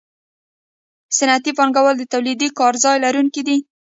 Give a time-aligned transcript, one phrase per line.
[1.17, 3.57] صنعتي پانګوال د تولیدي کارځای لرونکي دي